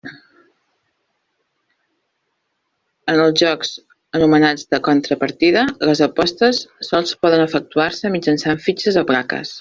[3.13, 3.73] En els jocs
[4.19, 9.53] anomenats de contrapartida, les apostes sols poden efectuar-se mitjançant fitxes o plaques.